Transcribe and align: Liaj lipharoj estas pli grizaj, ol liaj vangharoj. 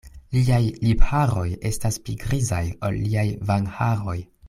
Liaj 0.37 0.61
lipharoj 0.85 1.45
estas 1.71 2.01
pli 2.07 2.15
grizaj, 2.25 2.65
ol 2.89 2.99
liaj 3.07 3.27
vangharoj. 3.53 4.21